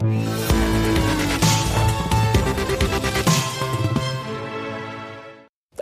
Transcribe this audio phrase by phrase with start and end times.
[0.00, 0.69] Thank you.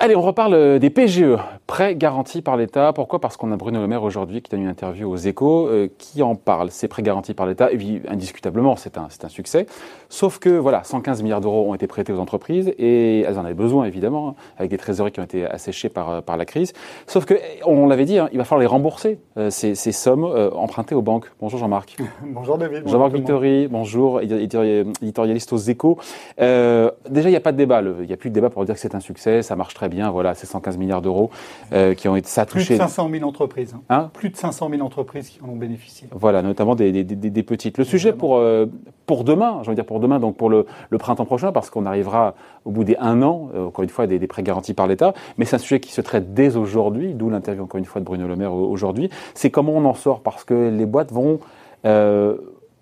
[0.09, 1.37] Allez, on reparle euh, des PGE,
[1.67, 2.95] prêts garantis par l'État.
[2.95, 3.21] Pourquoi?
[3.21, 6.23] Parce qu'on a Bruno Le Maire aujourd'hui qui donne une interview aux échos euh, qui
[6.23, 6.71] en parle.
[6.71, 9.67] Ces prêts garantis par l'État, et indiscutablement, c'est un, un succès.
[10.09, 13.53] Sauf que, voilà, 115 milliards d'euros ont été prêtés aux entreprises et elles en avaient
[13.53, 16.73] besoin, évidemment, avec des trésoreries qui ont été asséchées par, euh, par la crise.
[17.07, 17.35] Sauf que,
[17.67, 19.19] on l'avait dit, hein, il va falloir les rembourser,
[19.51, 21.31] ces, ces, sommes empruntées aux banques.
[21.39, 21.99] Bonjour Jean-Marc.
[22.23, 22.89] bonjour David.
[22.89, 25.99] Jean-Marc Victory, bonjour, éditorialiste aux échos.
[26.39, 27.83] déjà, il n'y a pas de débat.
[27.83, 29.91] Il n'y a plus de débat pour dire que c'est un succès, ça marche très
[29.91, 31.31] bien, voilà, ces 115 milliards d'euros
[31.73, 33.75] euh, qui ont été ça Plus de 500 000 entreprises.
[33.75, 33.83] Hein.
[33.91, 34.11] hein.
[34.13, 36.09] Plus de 500 000 entreprises qui en ont bénéficié.
[36.13, 37.79] Voilà, notamment des, des, des, petites.
[37.79, 38.67] Le sujet pour, euh,
[39.07, 41.87] pour demain, je veux dire pour demain, donc pour le, le printemps prochain, parce qu'on
[41.87, 42.35] arrivera
[42.65, 45.45] au bout des un an, euh, encore une fois, des, prêts garantis par l'État, mais
[45.45, 48.27] c'est un sujet qui se traite dès aujourd'hui, d'où l'interview encore une fois de Bruno
[48.27, 51.41] Le Maire aujourd'hui, c'est comment on en sort, parce que les boîtes vont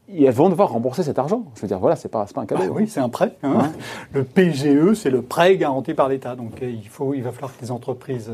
[0.09, 1.45] elles vont devoir rembourser cet argent.
[1.57, 2.63] Je veux dire, voilà, c'est pas, pas un cadeau.
[2.65, 3.37] Ah oui, c'est un prêt.
[3.43, 3.73] Hein.
[4.13, 6.37] Le PGE, c'est le prêt garanti par l'État.
[6.37, 8.31] Donc, euh, il, faut, il va falloir que les entreprises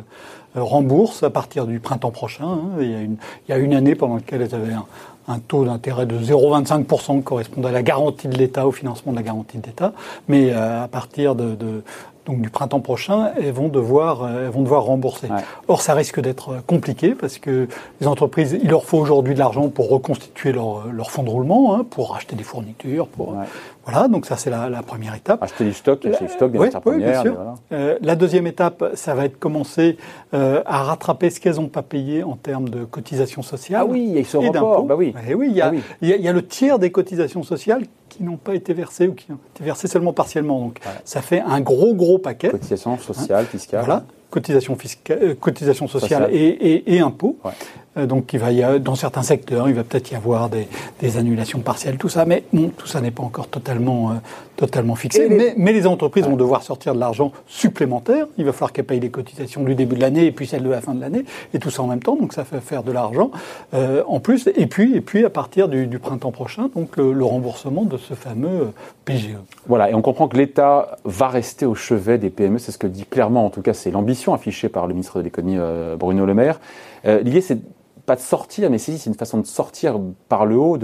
[0.56, 2.44] euh, remboursent à partir du printemps prochain.
[2.44, 2.70] Hein.
[2.80, 3.16] Il, y a une,
[3.48, 4.74] il y a une année pendant laquelle elles avaient
[5.28, 9.16] un, taux d'intérêt de 0,25% qui correspondait à la garantie de l'État, au financement de
[9.16, 9.94] la garantie de l'État.
[10.28, 11.83] Mais euh, à partir de, de,
[12.26, 15.28] donc du printemps prochain, elles vont devoir, elles vont devoir rembourser.
[15.68, 17.68] Or, ça risque d'être compliqué parce que
[18.00, 21.74] les entreprises, il leur faut aujourd'hui de l'argent pour reconstituer leur, leur fonds de roulement,
[21.74, 23.36] hein, pour acheter des fournitures, pour
[23.84, 24.08] voilà.
[24.08, 25.42] Donc ça, c'est la, la, première étape.
[25.42, 27.36] Acheter du stock, acheter du stock des oui, oui, bien sûr.
[27.72, 29.96] Euh, la deuxième étape, ça va être commencer
[30.34, 33.82] euh, à rattraper ce qu'elles n'ont pas payé en termes de cotisations sociales.
[33.84, 34.84] Ah oui, il y a ce report.
[34.84, 35.14] Bah oui.
[35.28, 36.92] Et oui, il y, a, ah il, y a, il y a le tiers des
[36.92, 37.82] cotisations sociales
[38.12, 40.60] qui n'ont pas été versées ou qui ont été versées seulement partiellement.
[40.60, 42.50] Donc ça fait un gros gros paquet.
[42.50, 43.84] Cotisations sociales, fiscales.
[43.84, 47.36] Voilà cotisations, fiscales, euh, sociales et, et, et, impôts.
[47.98, 50.66] Euh, donc, il va y avoir, dans certains secteurs, il va peut-être y avoir des,
[51.00, 52.24] des, annulations partielles, tout ça.
[52.24, 54.14] Mais bon, tout ça n'est pas encore totalement, euh,
[54.56, 55.28] totalement fixé.
[55.28, 58.27] Mais, mais, les entreprises vont devoir sortir de l'argent supplémentaire.
[58.39, 60.70] Il va falloir qu'elles payent les cotisations du début de l'année et puis celles de
[60.70, 61.24] la fin de l'année.
[61.52, 62.17] Et tout ça en même temps.
[62.17, 63.30] Donc, ça fait faire de l'argent
[63.74, 64.48] euh, en plus.
[64.56, 67.98] Et puis, et puis, à partir du, du printemps prochain, donc le, le, remboursement de
[67.98, 68.73] ce fameux
[69.05, 69.36] PGE.
[69.67, 69.90] Voilà.
[69.90, 72.58] Et on comprend que l'État va rester au chevet des PME.
[72.58, 75.24] C'est ce que dit clairement, en tout cas, c'est l'ambition affichée par le ministre de
[75.24, 76.61] l'économie euh, Bruno Le Maire.
[77.07, 77.58] Euh, l'idée, c'est
[78.07, 79.98] pas de sortir, mais c'est une façon de sortir
[80.29, 80.79] par le haut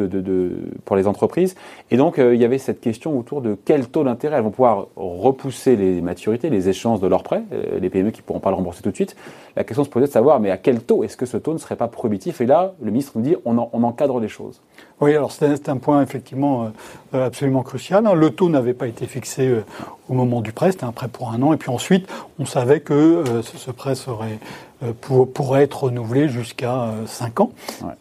[0.84, 1.54] pour les entreprises.
[1.90, 4.50] Et donc, euh, il y avait cette question autour de quel taux d'intérêt elles vont
[4.50, 7.42] pouvoir repousser les maturités, les échéances de leurs prêts,
[7.80, 9.16] les PME qui ne pourront pas le rembourser tout de suite.
[9.56, 11.58] La question se posait de savoir, mais à quel taux est-ce que ce taux ne
[11.58, 12.40] serait pas prohibitif?
[12.40, 14.60] Et là, le ministre nous dit, on, encadre les choses.
[15.00, 16.70] Oui, alors c'est un point effectivement
[17.12, 18.06] absolument crucial.
[18.06, 18.14] Hein.
[18.14, 19.62] Le taux n'avait pas été fixé
[20.08, 22.08] au moment du prêt, c'était un prêt pour un an, et puis ensuite,
[22.38, 24.67] on savait que euh, ce, prêt serait euh,
[25.00, 27.50] pour, pourrait être renouvelé jusqu'à 5 euh, ans,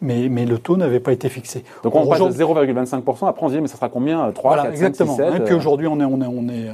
[0.01, 1.63] mais, mais le taux n'avait pas été fixé.
[1.83, 4.63] Donc on passe de 0,25%, après on se dit mais ça sera combien 3, voilà,
[4.63, 5.15] 4, exactement.
[5.15, 6.69] 5, 6, 7, Et puis aujourd'hui on est, on est, on est,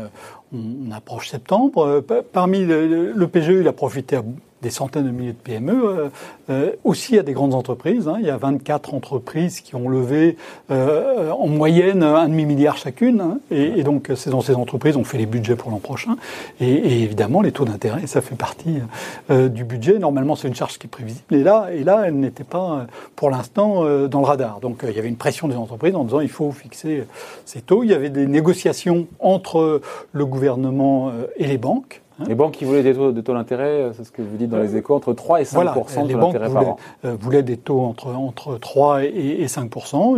[0.53, 2.03] on approche septembre.
[2.31, 4.23] Parmi le, le PGE, il a profité à
[4.63, 6.09] des centaines de milliers de PME, euh,
[6.49, 8.07] euh, aussi à des grandes entreprises.
[8.07, 8.17] Hein.
[8.19, 10.37] Il y a 24 entreprises qui ont levé
[10.71, 13.21] euh, en moyenne un demi-milliard chacune.
[13.21, 13.39] Hein.
[13.51, 16.15] Et, et, donc, ces, dans ces entreprises, on fait les budgets pour l'an prochain.
[16.59, 18.79] Et, et, évidemment, les taux d'intérêt, ça fait partie
[19.29, 19.99] euh, du budget.
[19.99, 21.35] Normalement, c'est une charge qui est prévisible.
[21.35, 24.59] Et là, et là elle n'était pas, pour l'instant, dans le radar.
[24.61, 27.05] Donc, il y avait une pression des entreprises en disant il faut fixer
[27.45, 27.83] ces taux.
[27.83, 29.81] Il y avait des négociations entre
[30.13, 32.02] le gouvernement et les banques.
[32.19, 34.59] Hein les banques qui voulaient des taux, d'intérêt, euh, c'est ce que vous dites dans
[34.59, 35.75] les échos, entre 3 et 5 voilà,
[36.05, 36.75] les banques voulaient,
[37.05, 39.71] euh, voulaient, des taux entre, entre 3 et, et 5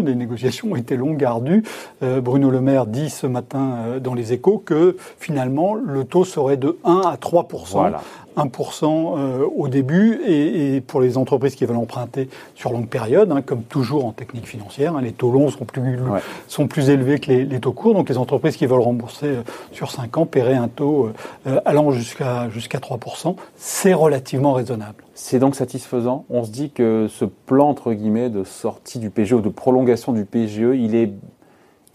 [0.03, 1.63] Les négociations ont été longues, ardues.
[2.03, 6.25] Euh, Bruno Le Maire dit ce matin euh, dans les échos que finalement le taux
[6.25, 8.01] serait de 1 à 3 voilà.
[8.38, 13.31] 1% euh, au début et, et, pour les entreprises qui veulent emprunter sur longue période,
[13.31, 16.19] hein, comme toujours en technique financière, hein, les taux longs sont plus, ouais.
[16.47, 17.94] sont plus élevés que les, les, taux courts.
[17.94, 19.41] Donc les entreprises qui veulent rembourser euh,
[19.72, 21.11] sur 5 ans paieraient un taux
[21.47, 21.59] euh,
[21.91, 23.35] jusqu'à 3%.
[23.56, 25.03] C'est relativement raisonnable.
[25.13, 26.25] C'est donc satisfaisant.
[26.29, 30.13] On se dit que ce plan entre guillemets de sortie du PGE ou de prolongation
[30.13, 31.12] du PGE, il est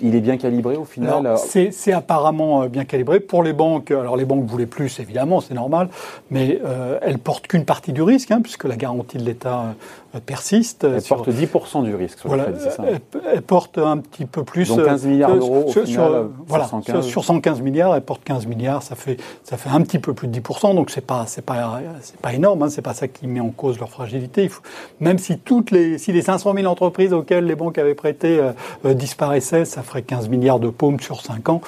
[0.02, 1.36] il est bien calibré au final euh
[1.70, 3.20] C'est apparemment euh, bien calibré.
[3.20, 5.88] Pour les banques, alors les banques voulaient plus, évidemment, c'est normal,
[6.30, 9.74] mais euh, elles portent qu'une partie du risque, hein, puisque la garantie de l'État
[10.14, 10.84] euh, persiste.
[10.84, 13.00] Elle porte 10% du risque sur voilà, le crédit, c'est ça elle,
[13.32, 14.68] elle, porte un petit peu plus.
[14.68, 17.06] Donc 15 milliards d'euros sur, sur, voilà, 115.
[17.06, 20.28] sur 115 milliards, elle porte 15 milliards, ça fait, ça fait un petit peu plus
[20.28, 23.78] de 10%, donc c'est pas, pas, énorme, hein, c'est pas ça qui met en cause
[23.78, 24.44] leur fragilité.
[24.44, 24.62] Il faut,
[25.00, 28.40] même si toutes les, si les 500 000 entreprises auxquelles les banques avaient prêté
[28.84, 31.60] disparaissaient, ça ferait 15 milliards de paumes sur 5 ans.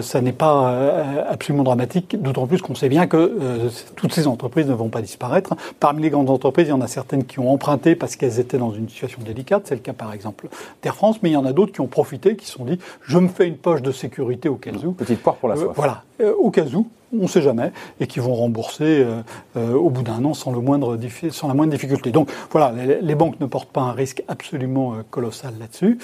[0.00, 0.74] ça n'est pas
[1.28, 5.54] absolument dramatique, d'autant plus qu'on sait bien que toutes ces entreprises ne vont pas disparaître.
[5.78, 8.58] Parmi les grandes entreprises, il y en a certaines qui ont emprunté parce qu'elles étaient
[8.58, 9.62] dans une situation délicate.
[9.66, 10.48] C'est le cas par exemple
[10.82, 12.78] d'Air France, mais il y en a d'autres qui ont profité, qui se sont dit
[13.02, 14.92] je me fais une poche de sécurité au cas où.
[14.92, 15.72] Petite poire pour la soif.
[15.74, 16.02] voilà,
[16.38, 19.22] au cas où on ne sait jamais, et qui vont rembourser euh,
[19.56, 22.10] euh, au bout d'un an sans, la moindre difficulté.
[22.10, 25.98] Donc voilà, les, banques ne portent pas un risque absolument euh, colossal là-dessus.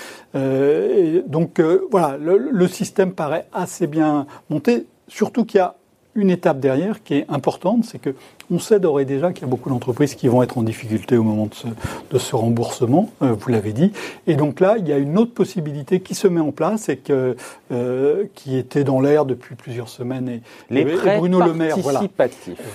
[1.26, 1.60] donc
[1.90, 5.74] voilà, le, système paraît assez bien monté, surtout qu'il y a
[6.14, 8.14] une étape derrière qui est importante, c'est que
[8.50, 11.16] on sait d'ores et déjà qu'il y a beaucoup d'entreprises qui vont être en difficulté
[11.16, 11.66] au moment de ce,
[12.10, 13.92] de ce remboursement, euh, vous l'avez dit.
[14.26, 16.98] Et donc là, il y a une autre possibilité qui se met en place et
[16.98, 17.36] que,
[17.72, 20.28] euh, qui était dans l'air depuis plusieurs semaines.
[20.28, 22.02] Et, Les prêts Bruno Le Maire, voilà.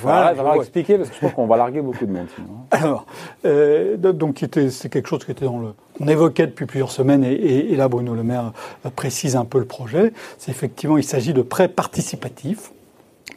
[0.01, 2.27] Voilà, je vais expliquer parce que je crois qu'on va larguer beaucoup de monde.
[2.71, 3.05] Alors,
[3.45, 7.33] euh, donc c'est quelque chose qui était dans le qu'on évoquait depuis plusieurs semaines, et,
[7.33, 8.51] et, là Bruno Le Maire
[8.95, 10.13] précise un peu le projet.
[10.37, 12.71] C'est effectivement, il s'agit de prêts participatifs.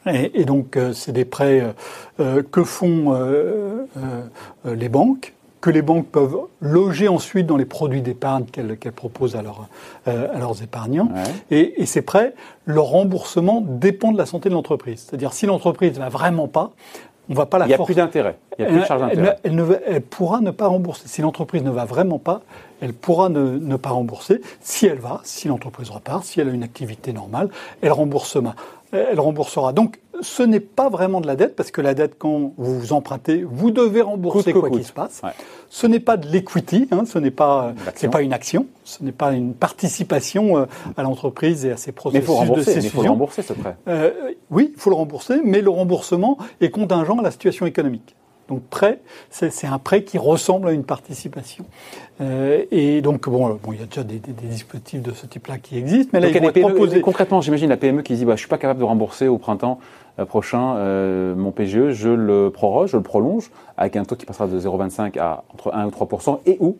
[0.06, 1.73] Et, donc, euh, c'est des prêts euh,
[2.20, 3.14] euh, que font
[4.64, 9.43] les banques, que les banques peuvent loger ensuite dans les produits d'épargne qu'elles proposent à,
[10.06, 11.11] à, leurs épargnants.
[11.50, 15.06] Et, ces prêts, leur remboursement dépend de la santé de l'entreprise.
[15.06, 16.70] C'est-à-dire, si l'entreprise ne va vraiment pas,
[17.29, 18.38] on va pas la Il n'y a plus d'intérêt.
[18.58, 19.37] Il n'y a plus de charge d'intérêt.
[19.44, 21.06] Elle, elle, pourra ne pas rembourser.
[21.06, 22.41] Si l'entreprise ne va vraiment pas,
[22.81, 24.41] elle pourra ne, ne, pas rembourser.
[24.61, 27.49] Si elle va, si l'entreprise repart, si elle a une activité normale,
[27.82, 28.56] elle remboursera
[28.93, 29.73] elle remboursera.
[29.73, 32.93] Donc, ce n'est pas vraiment de la dette, parce que la dette, quand vous vous
[32.93, 35.23] empruntez, vous devez rembourser quoi qu'il se passe.
[35.69, 39.13] Ce n'est pas de l'equity, hein, ce n'est pas, c'est pas une action, ce n'est
[39.13, 40.67] pas une participation euh,
[40.97, 42.81] à l'entreprise et à ses processus mais faut de cession.
[42.83, 43.77] il faut le rembourser, ce prêt.
[43.89, 44.11] Euh,
[44.51, 48.17] oui, il faut le rembourser, mais le remboursement est contingent à la situation économique.
[48.50, 49.00] Donc prêt,
[49.31, 51.64] c'est un prêt qui ressemble à une participation.
[52.20, 55.79] Euh, et donc bon, bon, il y a déjà des, dispositifs de ce type-là qui
[55.79, 58.58] existent, mais là il PME, Concrètement, j'imagine la PME qui dit bah, je suis pas
[58.58, 59.79] capable de rembourser au printemps
[60.19, 64.26] euh, prochain euh, mon PGE, je le proroge, je le prolonge avec un taux qui
[64.26, 66.76] passera de 0,25 à entre 1 ou 3% et où?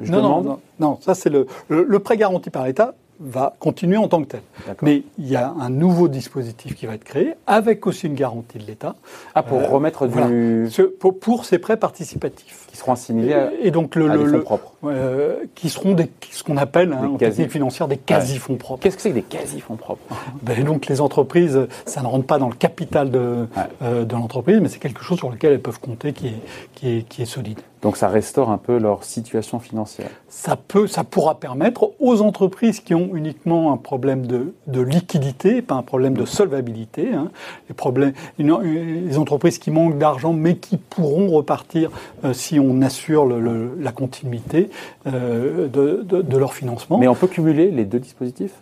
[0.00, 0.44] Je non, demande...
[0.46, 4.28] non, non, ça c'est le, le prêt garanti par l'État va continuer en tant que
[4.28, 4.42] tel.
[4.82, 8.58] Mais il y a un nouveau dispositif qui va être créé, avec aussi une garantie
[8.58, 8.96] de l'État.
[9.34, 10.68] Ah, pour euh, remettre du...
[10.98, 12.63] pour, ces prêts participatifs.
[12.74, 14.72] Qui seront assimilés à, et donc le, des fonds propres.
[14.82, 18.82] Euh, qui seront des, ce qu'on appelle hein, en technique financière des quasi-fonds propres.
[18.82, 20.02] Qu'est-ce que c'est que des quasi-fonds propres?
[20.42, 23.46] Ben, Donc les entreprises, ça ne rentre pas dans le capital de,
[23.80, 26.40] euh, de l'entreprise, mais c'est quelque chose sur lequel elles peuvent compter qui est,
[26.74, 27.60] qui est, qui est solide.
[27.84, 30.08] Donc ça restaure un peu leur situation financière.
[30.30, 35.60] Ça peut, ça pourra permettre aux entreprises qui ont uniquement un problème de, de liquidité,
[35.60, 37.30] pas un problème de solvabilité, hein,
[37.68, 41.90] les problèmes, les entreprises qui manquent d'argent mais qui pourront repartir
[42.24, 44.70] euh, si on assure le, la continuité
[45.06, 46.98] euh, de, de, de, leur financement.
[46.98, 48.54] Mais on peut cumuler les deux dispositifs?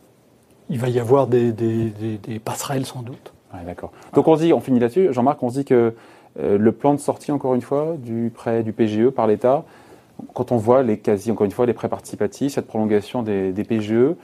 [0.70, 3.32] Il va y avoir des, des, des, des passerelles sans doute.
[3.66, 3.92] D'accord.
[4.14, 5.94] Donc on se dit, on finit là-dessus, Jean-Marc, on se dit que
[6.40, 9.64] euh, le plan de sortie, encore une fois, du prêt du PGE par l'État,
[10.34, 13.64] quand on voit les quasi, encore une fois, les prêts participatifs, cette prolongation des, des
[13.64, 14.14] PGE,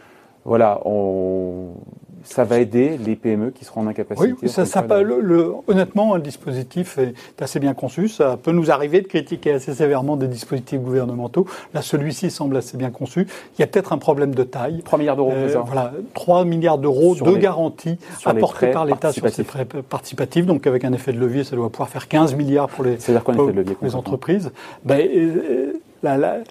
[0.44, 1.74] voilà, on,
[2.24, 4.34] ça va aider les PME qui seront en incapacité.
[4.42, 8.08] Oui, ça, ça le, honnêtement, le dispositif est assez bien conçu.
[8.08, 11.46] Ça peut nous arriver de critiquer assez sévèrement des dispositifs gouvernementaux.
[11.74, 13.26] Là, celui-ci semble assez bien conçu.
[13.56, 14.82] Il y a peut-être un problème de taille.
[14.84, 19.44] 3 milliards d'euros, euh, Voilà, 3 milliards d'euros de garantie apportés par l'État sur ces
[19.44, 20.46] prêts participatifs.
[20.46, 23.76] Donc, avec un effet de levier, ça doit pouvoir faire 15 milliards pour les, pour,
[23.82, 24.50] les entreprises.
[24.84, 25.72] Ben, euh,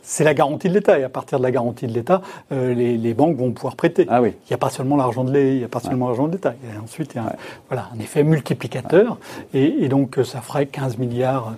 [0.01, 0.99] c'est la garantie de l'État.
[0.99, 2.21] Et à partir de la garantie de l'État,
[2.51, 4.05] euh, les, banques vont pouvoir prêter.
[4.09, 4.33] Ah oui.
[4.45, 6.33] Il n'y a pas seulement l'argent de l'État, il n'y a pas seulement l'argent de
[6.33, 6.53] l'État.
[6.83, 7.33] Ensuite, il y a un,
[7.69, 9.17] voilà, un effet multiplicateur.
[9.53, 11.53] Et, et, donc, ça ferait 15 milliards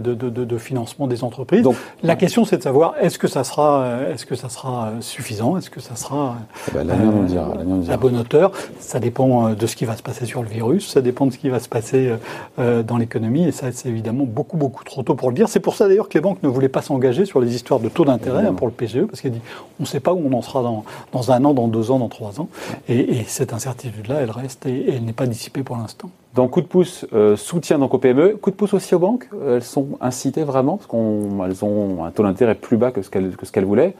[0.00, 1.62] de, de, de, financement des entreprises.
[1.62, 5.56] Donc, la question, c'est de savoir est-ce que ça sera, est-ce que ça sera suffisant,
[5.56, 6.36] est-ce que ça sera
[6.68, 8.52] eh ben, euh, à bonne hauteur?
[8.80, 11.32] Ça dépend euh, de ce qui va se passer sur le virus, ça dépend de
[11.32, 12.12] ce qui va se passer
[12.58, 15.48] euh, dans l'économie, et ça, c'est évidemment beaucoup, beaucoup trop tôt pour le dire.
[15.48, 17.88] C'est pour ça d'ailleurs que les banques ne voulaient pas s'engager sur les histoires de
[17.88, 19.40] taux d'intérêt hein, pour le PGE, parce qu'elles dit
[19.80, 21.98] on ne sait pas où on en sera dans, dans un an, dans deux ans,
[21.98, 22.48] dans trois ans,
[22.88, 26.10] et, et cette incertitude-là, elle reste et elle n'est pas dissipée pour l'instant.
[26.34, 29.28] Donc coup de pouce, euh, soutien donc aux PME, coup de pouce aussi aux banques.
[29.46, 33.36] Elles sont incitées vraiment parce qu'elles ont un taux d'intérêt plus bas que ce qu'elles
[33.36, 33.94] que ce qu'elles voulaient.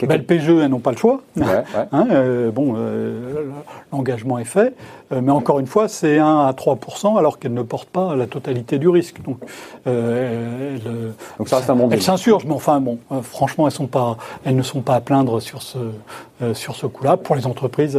[0.00, 1.20] Ben, le PGE, elles n'ont pas le choix.
[1.92, 3.44] Hein, euh, bon, euh,
[3.92, 4.74] l'engagement est fait,
[5.10, 8.78] mais encore une fois, c'est 1 à 3% alors qu'elles ne portent pas la totalité
[8.78, 9.22] du risque.
[9.22, 9.38] Donc,
[9.84, 10.80] elles,
[11.38, 14.56] Donc ça reste un bon Elles s'insurgent, mais enfin, bon, franchement, elles, sont pas, elles
[14.56, 15.78] ne sont pas à plaindre sur ce,
[16.54, 17.16] sur ce coup-là.
[17.16, 17.98] Pour les entreprises,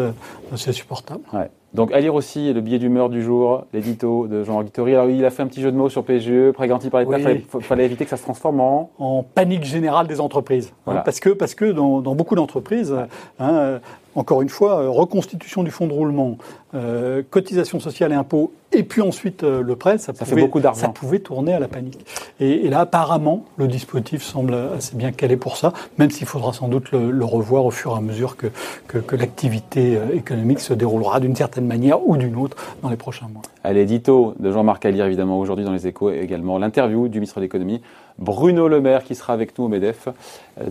[0.55, 1.21] c'est supportable.
[1.33, 1.49] Ouais.
[1.77, 4.93] Donc à lire aussi le billet d'humeur du jour, l'édito de Guittori.
[4.95, 7.15] Alors il a fait un petit jeu de mots sur PGE, prêt garanti par l'État,
[7.17, 7.21] Oui.
[7.21, 8.89] fallait, fallait éviter que ça se transforme en...
[8.97, 10.73] en panique générale des entreprises.
[10.87, 12.95] hein, parce que, parce que dans, dans beaucoup d'entreprises,
[13.39, 13.79] hein,
[14.17, 16.37] encore une fois, euh, reconstitution du fonds de roulement,
[16.73, 20.41] euh, cotisation sociale et impôts, et puis ensuite euh, le prêt, ça, Ça fait pouvait,
[20.41, 20.81] beaucoup d'argent.
[20.81, 22.03] ça pouvait tourner à la panique.
[22.39, 26.51] Et, et là, apparemment, le dispositif semble assez bien calé pour ça, même s'il faudra
[26.51, 28.47] sans doute le, le revoir au fur et à mesure que,
[28.87, 33.27] que, que l'activité économique se déroulera d'une certaine manière ou d'une autre dans les prochains
[33.31, 33.43] mois.
[33.63, 37.19] À l'édito de Jean-Marc à lire évidemment aujourd'hui dans les échos et également l'interview du
[37.19, 37.81] ministre de l'économie,
[38.17, 40.07] Bruno Le Maire qui sera avec nous au MEDEF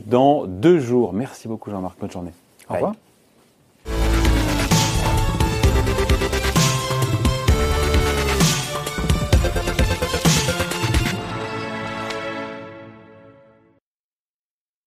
[0.07, 1.13] dans deux jours.
[1.13, 2.33] Merci beaucoup Jean-Marc, bonne journée.
[2.69, 2.95] Au revoir.